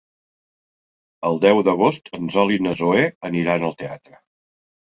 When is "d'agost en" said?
1.69-2.31